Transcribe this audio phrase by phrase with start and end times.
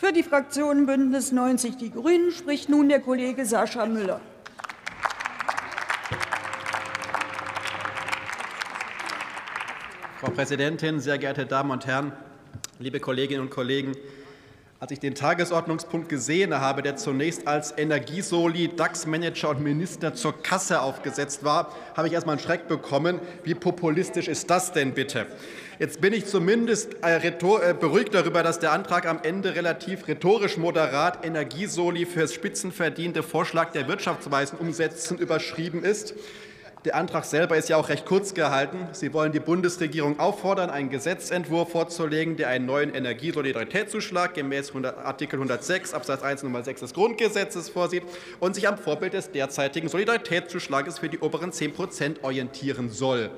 [0.00, 4.20] Für die Fraktion Bündnis 90 Die Grünen spricht nun der Kollege Sascha Müller.
[10.20, 12.12] Frau Präsidentin, sehr geehrte Damen und Herren,
[12.78, 13.96] liebe Kolleginnen und Kollegen!
[14.78, 20.80] Als ich den Tagesordnungspunkt gesehen habe, der zunächst als Energiesoli, DAX-Manager und Minister zur Kasse
[20.80, 23.18] aufgesetzt war, habe ich erst mal einen Schreck bekommen.
[23.42, 25.26] Wie populistisch ist das denn bitte?
[25.78, 30.56] Jetzt bin ich zumindest äh, äh, beruhigt darüber, dass der Antrag am Ende relativ rhetorisch
[30.56, 36.14] moderat Energiesoli fürs spitzenverdiente Vorschlag der Wirtschaftsweisen umsetzen überschrieben ist.
[36.84, 38.88] Der Antrag selber ist ja auch recht kurz gehalten.
[38.90, 45.94] Sie wollen die Bundesregierung auffordern, einen Gesetzentwurf vorzulegen, der einen neuen Energiesolidaritätszuschlag gemäß Artikel 106
[45.94, 48.02] Absatz 1 Nummer 6 des Grundgesetzes vorsieht
[48.40, 53.30] und sich am Vorbild des derzeitigen Solidaritätszuschlages für die oberen 10 Prozent orientieren soll.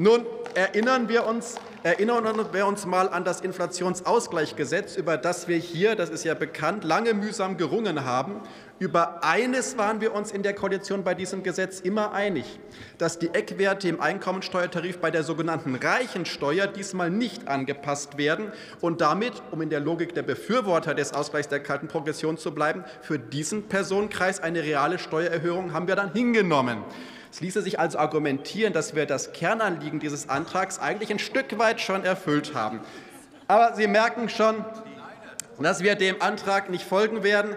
[0.00, 5.96] Nun erinnern wir uns, erinnern wir uns mal an das Inflationsausgleichsgesetz, über das wir hier,
[5.96, 8.40] das ist ja bekannt, lange mühsam gerungen haben.
[8.78, 12.60] Über eines waren wir uns in der Koalition bei diesem Gesetz immer einig,
[12.98, 19.42] dass die Eckwerte im Einkommensteuertarif bei der sogenannten Reichensteuer diesmal nicht angepasst werden und damit,
[19.50, 23.64] um in der Logik der Befürworter des Ausgleichs der kalten Progression zu bleiben, für diesen
[23.64, 26.84] Personenkreis eine reale Steuererhöhung haben wir dann hingenommen.
[27.30, 31.80] Es ließe sich also argumentieren, dass wir das Kernanliegen dieses Antrags eigentlich ein Stück weit
[31.80, 32.80] schon erfüllt haben.
[33.46, 34.64] Aber Sie merken schon,
[35.60, 37.56] dass wir dem Antrag nicht folgen werden.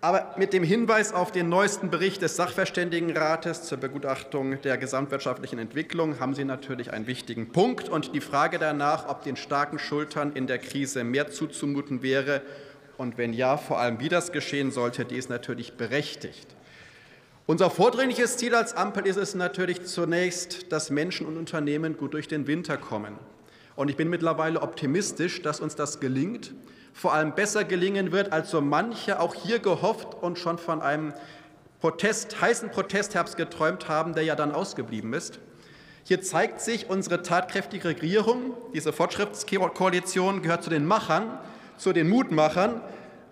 [0.00, 6.20] Aber mit dem Hinweis auf den neuesten Bericht des Sachverständigenrates zur Begutachtung der gesamtwirtschaftlichen Entwicklung
[6.20, 7.88] haben Sie natürlich einen wichtigen Punkt.
[7.88, 12.42] Und die Frage danach, ob den starken Schultern in der Krise mehr zuzumuten wäre
[12.96, 16.55] und wenn ja, vor allem wie das geschehen sollte, die ist natürlich berechtigt.
[17.48, 22.26] Unser vordringliches Ziel als Ampel ist es natürlich zunächst, dass Menschen und Unternehmen gut durch
[22.26, 23.16] den Winter kommen.
[23.76, 26.54] Und ich bin mittlerweile optimistisch, dass uns das gelingt,
[26.92, 31.12] vor allem besser gelingen wird, als so manche auch hier gehofft und schon von einem
[31.80, 35.38] Protest, heißen Protestherbst geträumt haben, der ja dann ausgeblieben ist.
[36.02, 38.54] Hier zeigt sich unsere tatkräftige Regierung.
[38.74, 41.38] Diese Fortschrittskoalition gehört zu den Machern,
[41.76, 42.80] zu den Mutmachern,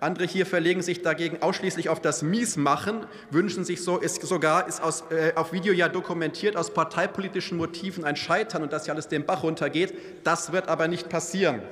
[0.05, 4.83] andere hier verlegen sich dagegen ausschließlich auf das Miesmachen, wünschen sich so, ist sogar, ist
[4.83, 9.09] aus, äh, auf Video ja dokumentiert, aus parteipolitischen Motiven ein Scheitern und dass hier alles
[9.09, 9.95] den Bach runtergeht.
[10.23, 11.63] Das wird aber nicht passieren.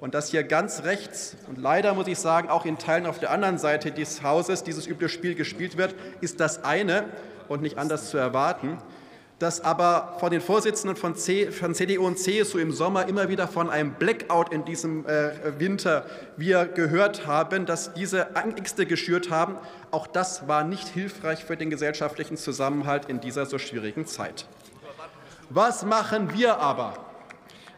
[0.00, 3.30] Und dass hier ganz rechts und leider muss ich sagen, auch in Teilen auf der
[3.30, 7.04] anderen Seite des Hauses dieses üble Spiel gespielt wird, ist das eine
[7.48, 8.78] und nicht anders zu erwarten
[9.42, 13.48] dass aber von den Vorsitzenden von, C, von, CDU und CSU im Sommer immer wieder
[13.48, 19.56] von einem Blackout in diesem äh, Winter wir gehört haben, dass diese Ängste geschürt haben.
[19.90, 24.46] Auch das war nicht hilfreich für den gesellschaftlichen Zusammenhalt in dieser so schwierigen Zeit.
[25.50, 26.94] Was machen wir aber?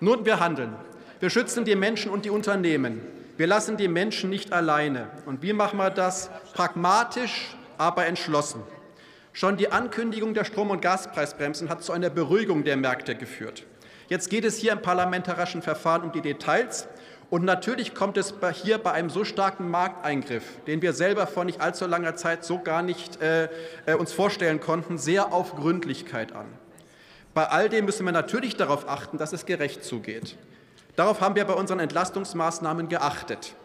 [0.00, 0.74] Nun, wir handeln.
[1.18, 3.00] Wir schützen die Menschen und die Unternehmen.
[3.38, 5.08] Wir lassen die Menschen nicht alleine.
[5.24, 6.28] Und wie machen wir das?
[6.52, 8.62] Pragmatisch, aber entschlossen.
[9.36, 13.64] Schon die Ankündigung der Strom- und Gaspreisbremsen hat zu einer Beruhigung der Märkte geführt.
[14.08, 16.86] Jetzt geht es hier im parlamentarischen Verfahren um die Details.
[17.30, 21.60] Und natürlich kommt es hier bei einem so starken Markteingriff, den wir selber vor nicht
[21.60, 23.48] allzu langer Zeit so gar nicht äh,
[23.86, 26.46] äh, uns vorstellen konnten, sehr auf Gründlichkeit an.
[27.32, 30.36] Bei all dem müssen wir natürlich darauf achten, dass es gerecht zugeht.
[30.94, 33.56] Darauf haben wir bei unseren Entlastungsmaßnahmen geachtet.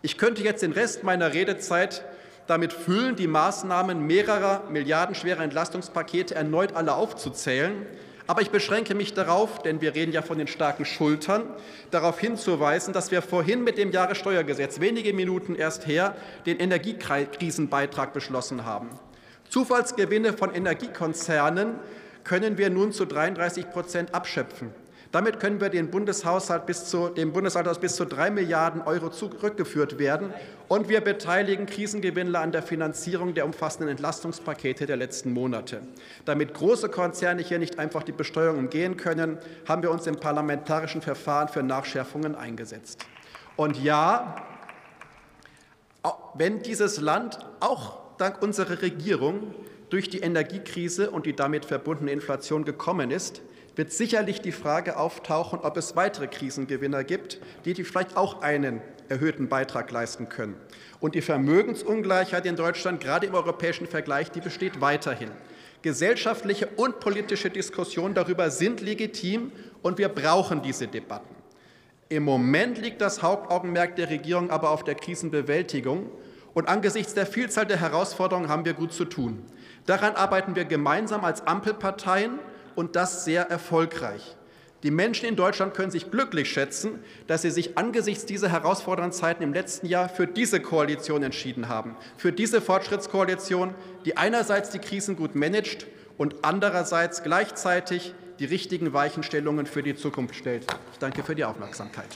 [0.00, 2.04] Ich könnte jetzt den Rest meiner Redezeit
[2.46, 7.86] damit füllen, die Maßnahmen mehrerer milliardenschwerer Entlastungspakete erneut alle aufzuzählen.
[8.26, 11.42] Aber ich beschränke mich darauf, denn wir reden ja von den starken Schultern,
[11.90, 16.14] darauf hinzuweisen, dass wir vorhin mit dem Jahressteuergesetz wenige Minuten erst her
[16.46, 18.90] den Energiekrisenbeitrag beschlossen haben.
[19.48, 21.74] Zufallsgewinne von Energiekonzernen
[22.24, 24.70] können wir nun zu 33 Prozent abschöpfen.
[25.12, 29.98] Damit können wir den Bundeshaushalt bis zu, dem Bundeshaushalt bis zu drei Milliarden Euro zurückgeführt
[29.98, 30.32] werden.
[30.68, 35.82] Und wir beteiligen Krisengewinnler an der Finanzierung der umfassenden Entlastungspakete der letzten Monate.
[36.24, 39.36] Damit große Konzerne hier nicht einfach die Besteuerung umgehen können,
[39.68, 43.04] haben wir uns im parlamentarischen Verfahren für Nachschärfungen eingesetzt.
[43.56, 44.36] Und ja,
[46.34, 49.54] wenn dieses Land auch dank unserer Regierung
[49.90, 53.42] durch die Energiekrise und die damit verbundene Inflation gekommen ist,
[53.76, 59.48] wird sicherlich die Frage auftauchen, ob es weitere Krisengewinner gibt, die vielleicht auch einen erhöhten
[59.48, 60.56] Beitrag leisten können.
[61.00, 65.30] Und die Vermögensungleichheit in Deutschland, gerade im europäischen Vergleich, die besteht weiterhin.
[65.82, 69.52] Gesellschaftliche und politische Diskussionen darüber sind legitim,
[69.82, 71.34] und wir brauchen diese Debatten.
[72.08, 76.10] Im Moment liegt das Hauptaugenmerk der Regierung aber auf der Krisenbewältigung.
[76.54, 79.42] Und angesichts der Vielzahl der Herausforderungen haben wir gut zu tun.
[79.86, 82.38] Daran arbeiten wir gemeinsam als Ampelparteien
[82.74, 84.36] und das sehr erfolgreich.
[84.82, 86.98] Die Menschen in Deutschland können sich glücklich schätzen,
[87.28, 91.96] dass sie sich angesichts dieser herausfordernden Zeiten im letzten Jahr für diese Koalition entschieden haben,
[92.16, 93.74] für diese Fortschrittskoalition,
[94.04, 95.86] die einerseits die Krisen gut managt
[96.18, 100.66] und andererseits gleichzeitig die richtigen Weichenstellungen für die Zukunft stellt.
[100.92, 102.08] Ich danke für die Aufmerksamkeit.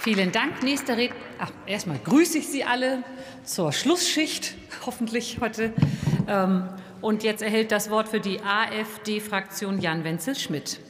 [0.00, 0.62] Vielen Dank.
[0.64, 1.27] Nächster Redner.
[1.40, 3.04] Ach, erstmal grüße ich Sie alle
[3.44, 4.54] zur Schlussschicht,
[4.84, 5.72] hoffentlich heute.
[6.26, 6.68] Ähm,
[7.00, 10.80] und jetzt erhält das Wort für die AfD-Fraktion Jan Wenzel Schmidt.